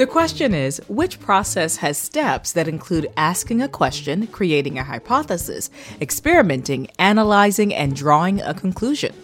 The 0.00 0.06
question 0.06 0.54
is 0.54 0.80
which 0.88 1.20
process 1.20 1.76
has 1.76 1.98
steps 1.98 2.52
that 2.52 2.66
include 2.66 3.12
asking 3.18 3.60
a 3.60 3.68
question, 3.68 4.26
creating 4.28 4.78
a 4.78 4.82
hypothesis, 4.82 5.68
experimenting, 6.00 6.88
analyzing, 6.98 7.74
and 7.74 7.94
drawing 7.94 8.40
a 8.40 8.54
conclusion? 8.54 9.14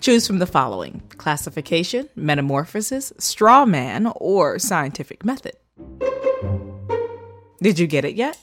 Choose 0.00 0.26
from 0.26 0.40
the 0.40 0.46
following 0.46 1.02
classification, 1.18 2.08
metamorphosis, 2.16 3.12
straw 3.18 3.64
man, 3.64 4.10
or 4.16 4.58
scientific 4.58 5.24
method. 5.24 5.54
Did 7.62 7.78
you 7.78 7.86
get 7.86 8.04
it 8.04 8.16
yet? 8.16 8.38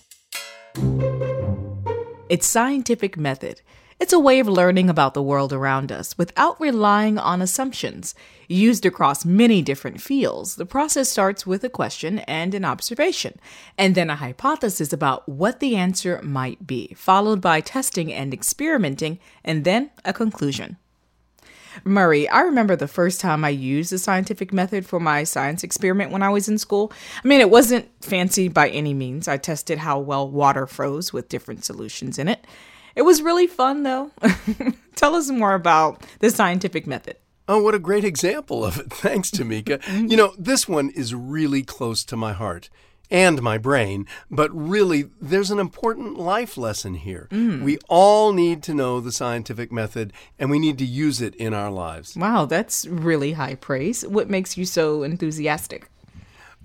It's 2.30 2.48
scientific 2.48 3.18
method. 3.18 3.62
It's 3.98 4.12
a 4.12 4.20
way 4.20 4.40
of 4.40 4.48
learning 4.48 4.90
about 4.90 5.14
the 5.14 5.24
world 5.24 5.54
around 5.54 5.90
us 5.90 6.18
without 6.18 6.60
relying 6.60 7.18
on 7.18 7.42
assumptions. 7.42 8.14
Used 8.50 8.86
across 8.86 9.24
many 9.24 9.62
different 9.62 10.02
fields, 10.02 10.58
the 10.58 10.66
process 10.66 11.10
starts 11.10 11.48
with 11.48 11.64
a 11.64 11.70
question 11.70 12.20
and 12.20 12.54
an 12.54 12.66
observation, 12.66 13.40
and 13.78 13.96
then 13.96 14.10
a 14.10 14.18
hypothesis 14.18 14.92
about 14.92 15.28
what 15.30 15.62
the 15.62 15.78
answer 15.78 16.20
might 16.22 16.68
be, 16.68 16.94
followed 16.98 17.40
by 17.40 17.62
testing 17.62 18.12
and 18.12 18.34
experimenting, 18.34 19.18
and 19.46 19.64
then 19.64 19.92
a 20.04 20.12
conclusion. 20.12 20.76
Murray, 21.86 22.28
I 22.28 22.42
remember 22.42 22.76
the 22.76 22.90
first 22.90 23.22
time 23.22 23.46
I 23.46 23.50
used 23.50 23.94
the 23.94 23.98
scientific 23.98 24.52
method 24.52 24.86
for 24.86 25.00
my 25.00 25.24
science 25.24 25.64
experiment 25.64 26.12
when 26.12 26.22
I 26.22 26.30
was 26.30 26.50
in 26.50 26.58
school. 26.58 26.92
I 27.24 27.28
mean, 27.28 27.40
it 27.40 27.50
wasn't 27.50 27.90
fancy 28.04 28.50
by 28.50 28.68
any 28.70 28.94
means. 28.94 29.30
I 29.30 29.38
tested 29.38 29.80
how 29.80 30.00
well 30.00 30.30
water 30.30 30.68
froze 30.68 31.14
with 31.14 31.30
different 31.30 31.64
solutions 31.64 32.20
in 32.20 32.28
it. 32.28 32.46
It 32.96 33.04
was 33.04 33.22
really 33.22 33.48
fun, 33.48 33.84
though. 33.84 34.12
Tell 34.96 35.16
us 35.16 35.30
more 35.30 35.54
about 35.54 36.02
the 36.20 36.30
scientific 36.30 36.88
method. 36.88 37.18
Oh, 37.48 37.62
what 37.62 37.76
a 37.76 37.80
great 37.80 38.04
example 38.04 38.66
of 38.66 38.80
it. 38.80 38.90
Thanks, 38.94 39.30
Tamika. 39.30 39.82
you 40.10 40.18
know, 40.18 40.34
this 40.38 40.68
one 40.68 40.90
is 40.90 41.14
really 41.14 41.62
close 41.62 42.04
to 42.06 42.18
my 42.18 42.34
heart 42.34 42.70
and 43.12 43.42
my 43.42 43.58
brain, 43.58 44.08
but 44.32 44.50
really, 44.52 45.10
there's 45.22 45.52
an 45.52 45.60
important 45.60 46.18
life 46.18 46.58
lesson 46.58 46.96
here. 46.96 47.28
Mm. 47.32 47.62
We 47.62 47.78
all 47.88 48.34
need 48.34 48.64
to 48.64 48.74
know 48.74 49.00
the 49.00 49.12
scientific 49.12 49.72
method 49.72 50.12
and 50.40 50.50
we 50.50 50.60
need 50.60 50.78
to 50.80 50.86
use 50.86 51.22
it 51.22 51.36
in 51.36 51.54
our 51.54 51.70
lives. 51.70 52.16
Wow, 52.16 52.46
that's 52.46 52.88
really 52.88 53.34
high 53.34 53.56
praise. 53.56 54.06
What 54.06 54.30
makes 54.30 54.58
you 54.58 54.66
so 54.66 55.04
enthusiastic? 55.04 55.90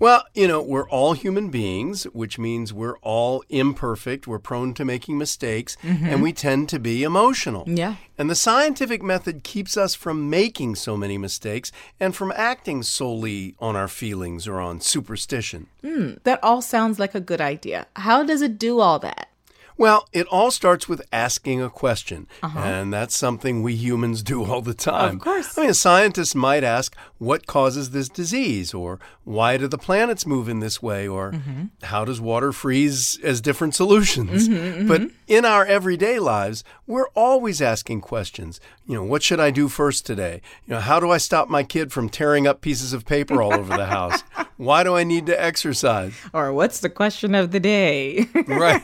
Well, 0.01 0.25
you 0.33 0.47
know, 0.47 0.63
we're 0.63 0.89
all 0.89 1.13
human 1.13 1.49
beings, 1.49 2.05
which 2.05 2.39
means 2.39 2.73
we're 2.73 2.97
all 3.03 3.43
imperfect. 3.49 4.25
We're 4.25 4.39
prone 4.39 4.73
to 4.73 4.83
making 4.83 5.19
mistakes, 5.19 5.77
mm-hmm. 5.83 6.07
and 6.07 6.23
we 6.23 6.33
tend 6.33 6.69
to 6.69 6.79
be 6.79 7.03
emotional. 7.03 7.65
Yeah. 7.67 7.97
And 8.17 8.27
the 8.27 8.33
scientific 8.33 9.03
method 9.03 9.43
keeps 9.43 9.77
us 9.77 9.93
from 9.93 10.27
making 10.27 10.73
so 10.73 10.97
many 10.97 11.19
mistakes 11.19 11.71
and 11.99 12.15
from 12.15 12.33
acting 12.35 12.81
solely 12.81 13.53
on 13.59 13.75
our 13.75 13.87
feelings 13.87 14.47
or 14.47 14.59
on 14.59 14.81
superstition. 14.81 15.67
Mm, 15.83 16.17
that 16.23 16.43
all 16.43 16.63
sounds 16.63 16.97
like 16.97 17.13
a 17.13 17.21
good 17.21 17.39
idea. 17.39 17.85
How 17.95 18.23
does 18.23 18.41
it 18.41 18.57
do 18.57 18.79
all 18.79 18.97
that? 18.99 19.29
Well, 19.77 20.07
it 20.13 20.27
all 20.27 20.51
starts 20.51 20.87
with 20.87 21.01
asking 21.11 21.61
a 21.61 21.69
question, 21.69 22.27
uh-huh. 22.43 22.59
and 22.59 22.93
that's 22.93 23.15
something 23.15 23.63
we 23.63 23.75
humans 23.75 24.23
do 24.23 24.43
all 24.51 24.61
the 24.61 24.73
time. 24.73 25.15
Of 25.15 25.21
course. 25.21 25.57
I 25.57 25.61
mean, 25.61 25.69
a 25.71 25.75
scientist 25.75 26.35
might 26.35 26.63
ask, 26.63 26.95
what 27.17 27.47
causes 27.47 27.91
this 27.91 28.09
disease? 28.09 28.73
Or 28.73 28.99
why 29.23 29.57
do 29.57 29.67
the 29.67 29.77
planets 29.77 30.25
move 30.25 30.49
in 30.49 30.59
this 30.59 30.81
way? 30.81 31.07
Or 31.07 31.31
mm-hmm. 31.31 31.65
how 31.83 32.05
does 32.05 32.19
water 32.19 32.51
freeze 32.51 33.19
as 33.23 33.41
different 33.41 33.75
solutions? 33.75 34.47
Mm-hmm, 34.47 34.55
mm-hmm. 34.55 34.87
But 34.87 35.11
in 35.27 35.45
our 35.45 35.65
everyday 35.65 36.19
lives, 36.19 36.63
we're 36.87 37.09
always 37.09 37.61
asking 37.61 38.01
questions. 38.01 38.59
You 38.85 38.95
know, 38.95 39.03
what 39.03 39.23
should 39.23 39.39
I 39.39 39.51
do 39.51 39.67
first 39.67 40.05
today? 40.05 40.41
You 40.65 40.73
know, 40.73 40.79
how 40.81 40.99
do 40.99 41.11
I 41.11 41.17
stop 41.17 41.47
my 41.47 41.63
kid 41.63 41.91
from 41.91 42.09
tearing 42.09 42.47
up 42.47 42.61
pieces 42.61 42.91
of 42.91 43.05
paper 43.05 43.41
all 43.41 43.53
over 43.53 43.75
the 43.77 43.85
house? 43.97 44.23
Why 44.61 44.83
do 44.83 44.95
I 44.95 45.03
need 45.03 45.25
to 45.25 45.43
exercise? 45.43 46.13
Or 46.35 46.53
what's 46.53 46.81
the 46.81 46.89
question 46.89 47.33
of 47.33 47.49
the 47.49 47.59
day? 47.59 48.27
right. 48.47 48.83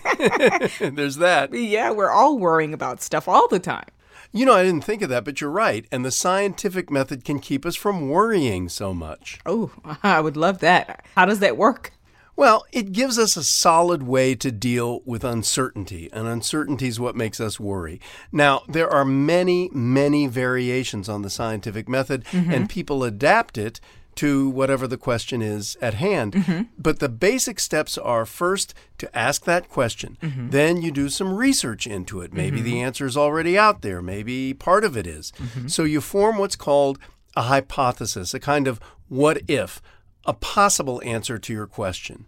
There's 0.82 1.18
that. 1.18 1.54
Yeah, 1.54 1.92
we're 1.92 2.10
all 2.10 2.40
worrying 2.40 2.74
about 2.74 3.00
stuff 3.00 3.28
all 3.28 3.48
the 3.48 3.60
time. 3.60 3.86
You 4.32 4.48
know, 4.48 4.54
I 4.54 4.64
didn't 4.64 4.86
think 4.86 5.04
of 5.04 5.10
that, 5.10 5.24
but 5.24 5.40
you're 5.40 5.52
right. 5.52 5.86
And 5.92 6.04
the 6.04 6.10
scientific 6.10 6.90
method 6.90 7.24
can 7.24 7.38
keep 7.38 7.64
us 7.64 7.76
from 7.76 8.10
worrying 8.10 8.70
so 8.70 8.92
much. 8.92 9.40
Oh, 9.46 9.72
I 10.02 10.20
would 10.20 10.36
love 10.36 10.62
that. 10.62 11.06
How 11.16 11.28
does 11.28 11.42
that 11.42 11.58
work? 11.58 11.94
Well, 12.36 12.66
it 12.72 12.92
gives 12.92 13.20
us 13.20 13.38
a 13.38 13.44
solid 13.44 14.02
way 14.02 14.34
to 14.34 14.52
deal 14.52 15.02
with 15.06 15.24
uncertainty, 15.24 16.10
and 16.12 16.28
uncertainty 16.28 16.88
is 16.88 17.00
what 17.00 17.16
makes 17.16 17.40
us 17.40 17.60
worry. 17.60 18.02
Now, 18.32 18.64
there 18.68 18.90
are 18.90 19.06
many, 19.06 19.70
many 19.72 20.26
variations 20.26 21.08
on 21.08 21.22
the 21.22 21.30
scientific 21.30 21.88
method, 21.88 22.26
mm-hmm. 22.26 22.52
and 22.52 22.68
people 22.68 23.04
adapt 23.04 23.60
it 23.60 23.80
to 24.18 24.50
whatever 24.50 24.88
the 24.88 24.98
question 24.98 25.42
is 25.42 25.78
at 25.82 25.96
hand. 25.96 26.34
Mm-hmm. 26.34 26.62
But 26.78 27.00
the 27.00 27.10
basic 27.10 27.60
steps 27.60 27.98
are 27.98 28.26
first 28.26 28.74
to 28.98 29.18
ask 29.18 29.46
that 29.46 29.70
question. 29.70 30.18
Mm-hmm. 30.22 30.50
Then 30.50 30.82
you 30.82 30.92
do 30.92 31.10
some 31.10 31.34
research 31.36 31.88
into 31.88 32.22
it. 32.22 32.34
Maybe 32.34 32.58
mm-hmm. 32.58 32.66
the 32.66 32.82
answer 32.82 33.06
is 33.06 33.18
already 33.18 33.58
out 33.58 33.82
there, 33.82 34.02
maybe 34.02 34.54
part 34.54 34.84
of 34.84 34.98
it 34.98 35.08
is. 35.08 35.32
Mm-hmm. 35.38 35.68
So 35.68 35.84
you 35.84 36.02
form 36.02 36.38
what's 36.38 36.56
called 36.56 37.00
a 37.36 37.44
hypothesis, 37.44 38.34
a 38.34 38.40
kind 38.40 38.68
of 38.68 38.80
what 39.08 39.42
if, 39.48 39.82
a 40.26 40.34
possible 40.34 41.02
answer 41.06 41.38
to 41.38 41.54
your 41.54 41.68
question. 41.68 42.26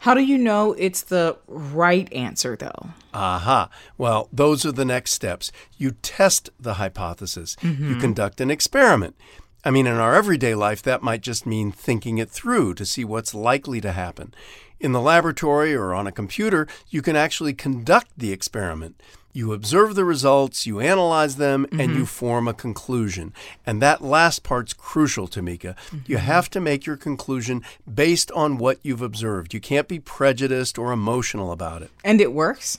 How 0.00 0.14
do 0.14 0.22
you 0.22 0.38
know 0.38 0.72
it's 0.78 1.02
the 1.02 1.36
right 1.46 2.10
answer, 2.12 2.56
though? 2.56 2.90
Aha. 3.12 3.68
Well, 3.98 4.28
those 4.32 4.64
are 4.64 4.72
the 4.72 4.84
next 4.84 5.12
steps. 5.12 5.52
You 5.76 5.90
test 6.02 6.48
the 6.58 6.74
hypothesis, 6.74 7.56
you 7.62 7.70
mm-hmm. 7.70 8.00
conduct 8.00 8.40
an 8.40 8.50
experiment. 8.50 9.14
I 9.64 9.70
mean, 9.70 9.86
in 9.86 9.94
our 9.94 10.14
everyday 10.14 10.54
life, 10.54 10.82
that 10.82 11.02
might 11.02 11.20
just 11.20 11.44
mean 11.44 11.70
thinking 11.70 12.18
it 12.18 12.30
through 12.30 12.74
to 12.74 12.86
see 12.86 13.04
what's 13.04 13.34
likely 13.34 13.80
to 13.82 13.92
happen. 13.92 14.32
In 14.78 14.92
the 14.92 15.00
laboratory 15.00 15.74
or 15.74 15.92
on 15.92 16.06
a 16.06 16.12
computer, 16.12 16.66
you 16.88 17.02
can 17.02 17.14
actually 17.14 17.52
conduct 17.52 18.08
the 18.16 18.32
experiment. 18.32 18.98
You 19.32 19.52
observe 19.52 19.94
the 19.94 20.04
results, 20.04 20.66
you 20.66 20.80
analyze 20.80 21.36
them, 21.36 21.64
mm-hmm. 21.66 21.78
and 21.78 21.94
you 21.94 22.06
form 22.06 22.48
a 22.48 22.54
conclusion. 22.54 23.32
And 23.64 23.80
that 23.80 24.02
last 24.02 24.42
part's 24.42 24.72
crucial, 24.72 25.28
Tamika. 25.28 25.76
Mm-hmm. 25.76 25.98
You 26.06 26.16
have 26.16 26.50
to 26.50 26.60
make 26.60 26.86
your 26.86 26.96
conclusion 26.96 27.62
based 27.92 28.32
on 28.32 28.58
what 28.58 28.78
you've 28.82 29.02
observed. 29.02 29.54
You 29.54 29.60
can't 29.60 29.86
be 29.86 30.00
prejudiced 30.00 30.78
or 30.78 30.90
emotional 30.90 31.52
about 31.52 31.82
it. 31.82 31.90
And 32.02 32.20
it 32.20 32.32
works? 32.32 32.78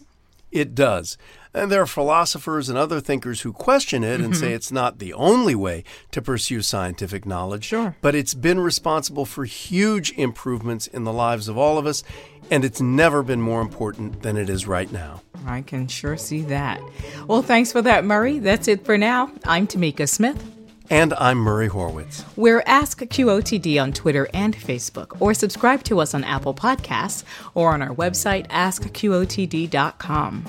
It 0.51 0.75
does. 0.75 1.17
And 1.53 1.69
there 1.69 1.81
are 1.81 1.87
philosophers 1.87 2.69
and 2.69 2.77
other 2.77 3.01
thinkers 3.01 3.41
who 3.41 3.51
question 3.51 4.03
it 4.03 4.21
and 4.21 4.33
mm-hmm. 4.33 4.39
say 4.39 4.53
it's 4.53 4.71
not 4.71 4.99
the 4.99 5.13
only 5.13 5.53
way 5.53 5.83
to 6.11 6.21
pursue 6.21 6.61
scientific 6.61 7.25
knowledge. 7.25 7.65
Sure. 7.65 7.95
But 8.01 8.15
it's 8.15 8.33
been 8.33 8.59
responsible 8.59 9.25
for 9.25 9.43
huge 9.43 10.13
improvements 10.13 10.87
in 10.87 11.03
the 11.03 11.11
lives 11.11 11.49
of 11.49 11.57
all 11.57 11.77
of 11.77 11.85
us, 11.85 12.03
and 12.49 12.63
it's 12.63 12.79
never 12.79 13.21
been 13.21 13.41
more 13.41 13.59
important 13.61 14.21
than 14.21 14.37
it 14.37 14.49
is 14.49 14.65
right 14.65 14.89
now. 14.91 15.21
I 15.45 15.61
can 15.61 15.87
sure 15.87 16.15
see 16.17 16.41
that. 16.43 16.81
Well, 17.27 17.41
thanks 17.41 17.71
for 17.71 17.81
that, 17.81 18.05
Murray. 18.05 18.39
That's 18.39 18.67
it 18.69 18.85
for 18.85 18.97
now. 18.97 19.31
I'm 19.43 19.67
Tamika 19.67 20.07
Smith. 20.07 20.41
And 20.89 21.13
I'm 21.13 21.37
Murray 21.37 21.69
Horwitz. 21.69 22.25
We're 22.35 22.63
Ask 22.65 22.99
QOTD 22.99 23.81
on 23.81 23.93
Twitter 23.93 24.27
and 24.33 24.53
Facebook, 24.55 25.21
or 25.21 25.33
subscribe 25.33 25.83
to 25.85 26.01
us 26.01 26.13
on 26.13 26.25
Apple 26.25 26.53
Podcasts 26.53 27.23
or 27.53 27.73
on 27.73 27.81
our 27.81 27.95
website, 27.95 28.47
askqotd.com. 28.49 30.45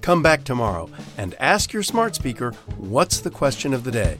Come 0.00 0.22
back 0.22 0.44
tomorrow 0.44 0.88
and 1.18 1.34
ask 1.38 1.72
your 1.72 1.82
smart 1.82 2.14
speaker 2.14 2.52
what's 2.76 3.20
the 3.20 3.30
question 3.30 3.74
of 3.74 3.84
the 3.84 3.90
day. 3.90 4.18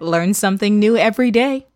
Learn 0.00 0.34
something 0.34 0.78
new 0.78 0.96
every 0.96 1.30
day. 1.30 1.66